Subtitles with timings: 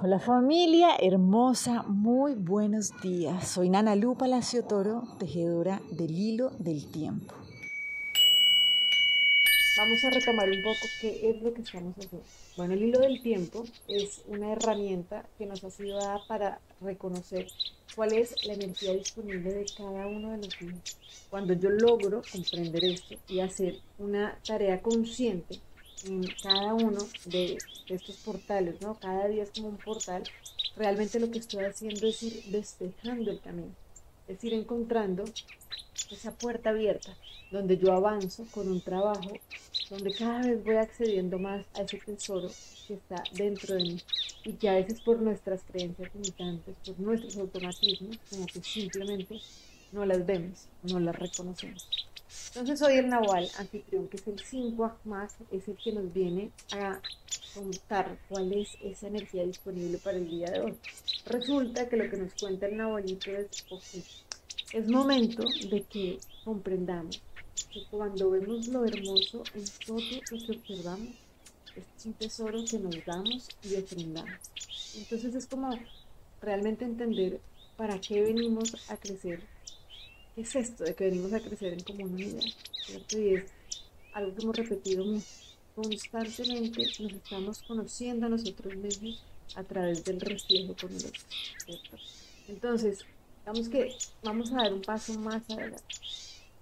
[0.00, 3.48] Hola familia hermosa, muy buenos días.
[3.48, 7.34] Soy Nana Lu Palacio Toro, tejedora del hilo del tiempo.
[9.76, 12.24] Vamos a retomar un poco qué es lo que estamos haciendo.
[12.56, 17.48] Bueno, el hilo del tiempo es una herramienta que nos ha sido dada para reconocer
[17.96, 20.96] cuál es la energía disponible de cada uno de los días.
[21.28, 25.58] Cuando yo logro comprender esto y hacer una tarea consciente
[26.04, 27.58] en cada uno de,
[27.88, 28.98] estos portales, ¿no?
[28.98, 30.22] Cada día es como un portal.
[30.76, 33.74] Realmente lo que estoy haciendo es ir despejando el camino,
[34.28, 35.24] es ir encontrando
[36.10, 37.16] esa puerta abierta
[37.50, 39.32] donde yo avanzo con un trabajo,
[39.90, 42.50] donde cada vez voy accediendo más a ese tesoro
[42.86, 44.02] que está dentro de mí
[44.44, 49.40] y que a veces por nuestras creencias limitantes, por nuestros automatismos, como que simplemente
[49.92, 51.88] no las vemos, no las reconocemos.
[52.48, 56.50] Entonces hoy el Nahual anfitrión, que es el 5 más, es el que nos viene
[56.72, 57.00] a
[57.54, 60.74] contar cuál es esa energía disponible para el día de hoy.
[61.26, 63.64] Resulta que lo que nos cuenta el Nahualito es,
[64.72, 67.20] es momento de que comprendamos
[67.72, 71.08] que cuando vemos lo hermoso en todo lo que observamos,
[71.76, 74.32] es un tesoro que nos damos y ofrendamos.
[74.96, 75.70] Entonces es como
[76.40, 77.40] realmente entender
[77.76, 79.42] para qué venimos a crecer
[80.40, 82.42] es esto de que venimos a crecer en comunidad,
[82.86, 83.18] ¿cierto?
[83.18, 83.44] Y es
[84.12, 85.04] algo que hemos repetido
[85.74, 89.22] constantemente, nos estamos conociendo a nosotros mismos
[89.56, 91.22] a través del reflejo con el otro,
[91.64, 91.96] ¿cierto?
[92.48, 93.04] Entonces,
[93.40, 95.82] digamos que vamos a dar un paso más adelante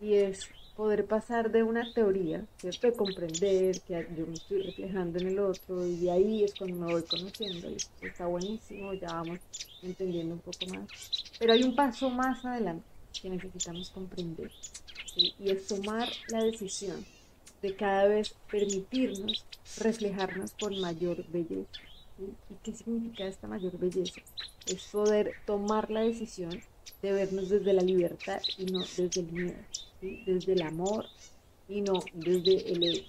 [0.00, 2.88] y es poder pasar de una teoría, ¿cierto?
[2.88, 6.76] De comprender que yo me estoy reflejando en el otro y de ahí es cuando
[6.76, 9.38] me voy conociendo y está buenísimo, ya vamos
[9.82, 10.88] entendiendo un poco más.
[11.38, 14.50] Pero hay un paso más adelante que necesitamos comprender.
[15.16, 17.04] Y es tomar la decisión
[17.62, 19.44] de cada vez permitirnos
[19.78, 21.80] reflejarnos con mayor belleza.
[22.18, 24.20] ¿Y qué significa esta mayor belleza?
[24.66, 26.60] Es poder tomar la decisión
[27.02, 29.54] de vernos desde la libertad y no desde el miedo,
[30.00, 31.06] desde el amor
[31.68, 33.06] y no desde el ego.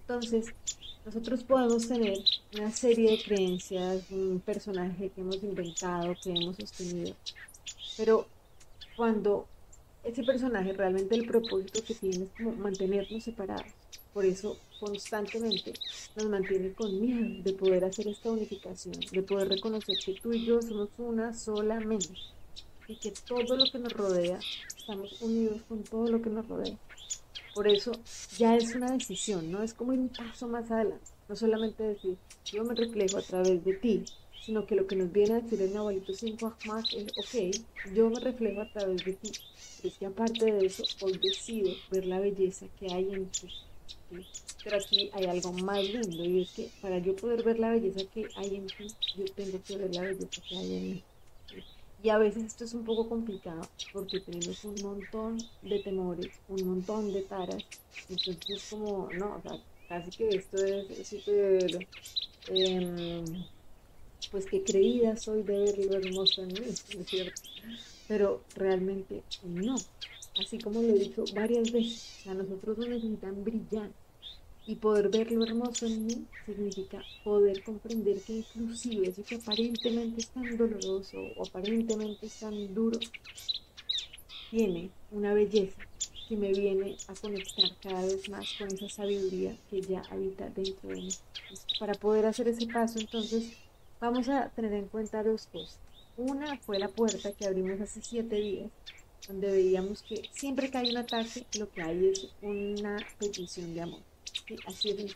[0.00, 0.54] Entonces,
[1.04, 2.18] nosotros podemos tener
[2.54, 7.14] una serie de creencias, un personaje que hemos inventado, que hemos sostenido,
[7.96, 8.26] pero
[8.98, 9.46] cuando
[10.02, 13.72] ese personaje realmente el propósito que tiene es como mantenernos separados.
[14.12, 15.72] Por eso constantemente
[16.16, 20.44] nos mantiene con miedo de poder hacer esta unificación, de poder reconocer que tú y
[20.44, 22.08] yo somos una sola mente
[22.88, 24.40] y que todo lo que nos rodea,
[24.76, 26.76] estamos unidos con todo lo que nos rodea.
[27.54, 27.92] Por eso
[28.36, 29.62] ya es una decisión, ¿no?
[29.62, 31.06] Es como un paso más adelante.
[31.28, 32.16] No solamente decir,
[32.46, 34.04] yo me reflejo a través de ti,
[34.44, 38.10] sino que lo que nos viene a decir el abuelito 5 más es, ok, yo
[38.10, 39.32] me reflejo a través de ti,
[39.82, 43.48] es que aparte de eso, hoy decido ver la belleza que hay en ti.
[44.64, 48.00] Pero aquí hay algo más lindo y es que para yo poder ver la belleza
[48.12, 51.02] que hay en ti, yo tengo que ver la belleza que hay en mí.
[52.02, 53.62] Y a veces esto es un poco complicado
[53.92, 57.64] porque tenemos un montón de temores, un montón de taras.
[58.08, 61.86] Entonces es como, no, o sea, casi que esto es súper...
[62.50, 63.24] Eh,
[64.30, 66.60] pues que creída soy ver lo hermoso en mí,
[66.94, 67.42] ¿no es cierto?
[68.06, 69.76] Pero realmente no.
[70.40, 73.90] Así como lo he dicho varias veces, a nosotros nos necesitan brillar.
[74.66, 80.20] Y poder ver lo hermoso en mí significa poder comprender que inclusive eso que aparentemente
[80.20, 83.00] es tan doloroso o aparentemente es tan duro,
[84.50, 85.78] tiene una belleza
[86.28, 90.90] que me viene a conectar cada vez más con esa sabiduría que ya habita dentro
[90.90, 91.08] de mí.
[91.80, 93.52] Para poder hacer ese paso, entonces,
[94.00, 95.80] Vamos a tener en cuenta dos cosas.
[96.16, 98.70] Una fue la puerta que abrimos hace siete días,
[99.26, 103.82] donde veíamos que siempre que hay un ataque, lo que hay es una petición de
[103.82, 104.00] amor.
[104.66, 105.14] Así es.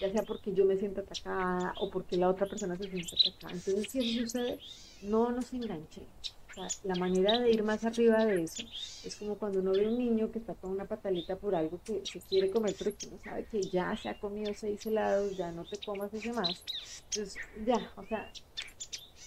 [0.00, 3.52] Ya sea porque yo me siento atacada o porque la otra persona se siente atacada.
[3.52, 4.58] Entonces, si eso sucede,
[5.02, 6.34] no nos enganchemos.
[6.84, 8.62] La manera de ir más arriba de eso
[9.04, 12.02] es como cuando uno ve un niño que está con una patalita por algo que
[12.04, 15.50] se quiere comer, pero que no sabe que ya se ha comido seis helados, ya
[15.50, 16.62] no te comas ese más.
[17.10, 18.30] Entonces, ya, o sea,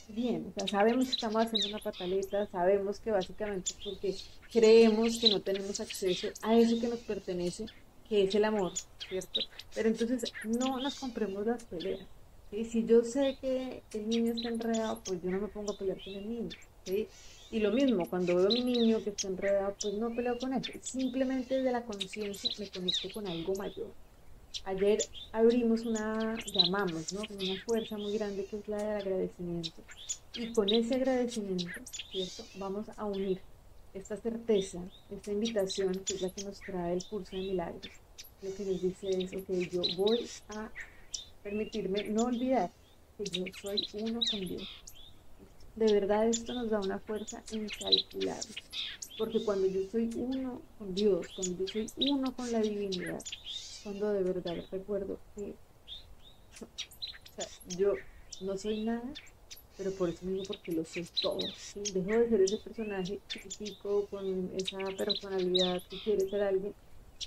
[0.07, 4.15] bien, o sabemos que estamos haciendo una pataleta, sabemos que básicamente es porque
[4.51, 7.65] creemos que no tenemos acceso a eso que nos pertenece,
[8.07, 8.71] que es el amor,
[9.09, 9.41] ¿cierto?
[9.75, 12.07] Pero entonces no nos compremos las peleas.
[12.51, 15.77] y Si yo sé que el niño está enredado, pues yo no me pongo a
[15.77, 16.49] pelear con el niño.
[17.49, 20.53] Y lo mismo, cuando veo a un niño que está enredado, pues no peleo con
[20.53, 20.61] él.
[20.81, 23.87] Simplemente desde la conciencia me conecto con algo mayor.
[24.65, 24.99] Ayer
[25.31, 27.21] abrimos una, llamamos, ¿no?
[27.21, 29.81] Una fuerza muy grande que es la del agradecimiento.
[30.35, 31.79] Y con ese agradecimiento,
[32.11, 32.43] ¿cierto?
[32.55, 33.39] Vamos a unir
[33.93, 34.79] esta certeza,
[35.09, 37.93] esta invitación, que es la que nos trae el curso de milagros.
[38.41, 40.69] Lo que nos dice es, que yo voy a
[41.43, 42.69] permitirme no olvidar
[43.17, 44.67] que yo soy uno con Dios.
[45.77, 48.55] De verdad esto nos da una fuerza incalculable,
[49.15, 53.23] porque cuando yo soy uno con Dios, cuando yo soy uno con la divinidad,
[53.83, 55.53] cuando de verdad recuerdo que
[57.77, 57.93] yo
[58.41, 59.13] no soy nada,
[59.77, 61.37] pero por eso mismo porque lo soy todo.
[61.93, 66.73] Dejo de ser ese personaje chiquitico con esa personalidad que quiere ser alguien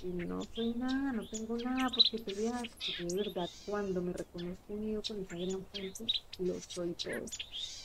[0.03, 4.73] y no soy nada, no tengo nada porque pelear, porque de verdad cuando me reconozco
[4.73, 6.05] unido con esa gran fuente,
[6.39, 7.25] lo soy todo.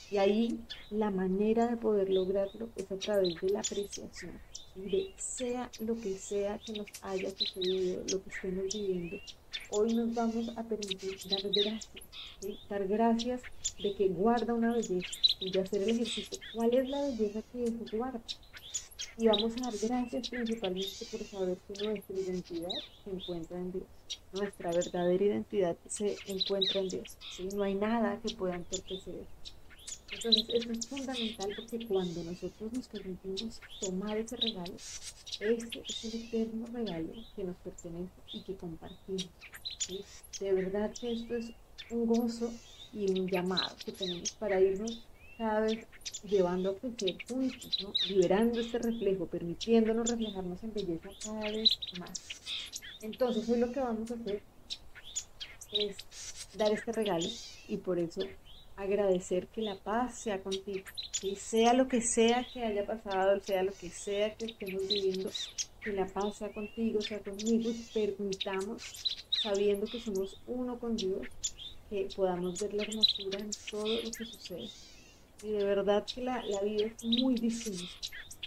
[0.09, 0.59] Y ahí
[0.89, 4.39] la manera de poder lograrlo es a través de la apreciación,
[4.75, 9.17] de sea lo que sea que nos haya sucedido, lo que estemos viviendo,
[9.71, 12.03] hoy nos vamos a permitir dar gracias,
[12.69, 13.41] dar gracias
[13.81, 15.09] de que guarda una belleza
[15.39, 16.39] y de hacer el ejercicio.
[16.53, 18.21] ¿Cuál es la belleza que eso guarda?
[19.17, 22.69] Y vamos a dar gracias principalmente por saber que nuestra identidad
[23.03, 23.85] se encuentra en Dios.
[24.31, 27.17] Nuestra verdadera identidad se encuentra en Dios.
[27.55, 29.56] No hay nada que pueda entorpecer eso.
[30.11, 36.21] Entonces, esto es fundamental porque cuando nosotros nos permitimos tomar ese regalo, ese es el
[36.21, 39.29] eterno regalo que nos pertenece y que compartimos.
[40.39, 41.51] De verdad que esto es
[41.89, 42.51] un gozo
[42.93, 45.03] y un llamado que tenemos para irnos
[45.37, 45.85] cada vez
[46.23, 47.77] llevando a crecer juntos,
[48.07, 52.21] liberando este reflejo, permitiéndonos reflejarnos en belleza cada vez más.
[53.01, 54.41] Entonces, hoy lo que vamos a hacer
[55.73, 55.97] es
[56.55, 57.27] dar este regalo
[57.67, 58.21] y por eso
[58.77, 60.85] agradecer que la paz sea contigo,
[61.19, 65.29] que sea lo que sea que haya pasado, sea lo que sea que estemos viviendo,
[65.83, 71.27] que la paz sea contigo, sea conmigo, y permitamos, sabiendo que somos uno con Dios,
[71.89, 74.69] que podamos ver la hermosura en todo lo que sucede.
[75.43, 77.89] Y de verdad que la, la vida es muy difícil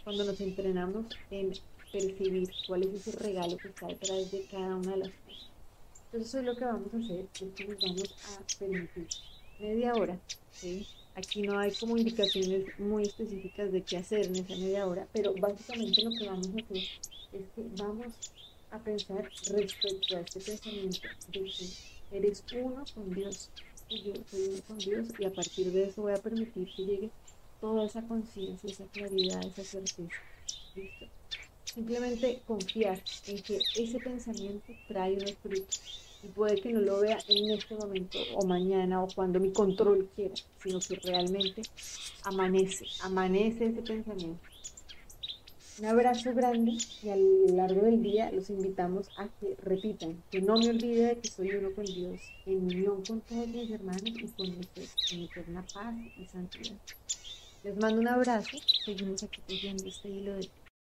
[0.04, 1.52] cuando nos entrenamos en
[1.90, 5.50] percibir cuál es ese regalo que está detrás de cada una de las cosas.
[6.06, 9.06] Entonces, eso es lo que vamos a hacer, es que nos vamos a permitir
[9.60, 10.18] media hora.
[10.52, 10.86] ¿sí?
[11.14, 15.34] Aquí no hay como indicaciones muy específicas de qué hacer en esa media hora, pero
[15.34, 16.76] básicamente lo que vamos a hacer
[17.32, 18.12] es que vamos
[18.70, 21.00] a pensar respecto a este pensamiento
[21.32, 23.50] de que eres uno con Dios
[23.88, 26.84] y yo soy uno con Dios y a partir de eso voy a permitir que
[26.84, 27.10] llegue
[27.60, 30.16] toda esa conciencia, esa claridad, esa certeza.
[30.74, 31.06] ¿Listo?
[31.64, 35.80] Simplemente confiar en que ese pensamiento trae unos frutos
[36.22, 40.08] y puede que no lo vea en este momento o mañana o cuando mi control
[40.14, 41.62] quiera, sino que realmente
[42.24, 44.40] amanece, amanece ese pensamiento.
[45.78, 46.72] Un abrazo grande
[47.02, 51.06] y a lo largo del día los invitamos a que repitan, que no me olvide
[51.06, 54.94] de que soy uno con Dios, en unión con todos mis hermanos y con ustedes,
[55.12, 56.76] en eterna paz y santidad.
[57.64, 60.50] Les mando un abrazo, seguimos aquí tejiendo este hilo de